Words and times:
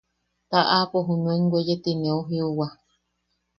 Ta 0.49 0.59
aapo 0.77 0.97
junuen 1.07 1.41
weye 1.51 1.75
ti 1.83 1.91
neu 2.01 2.19
jiuwa. 2.27 2.67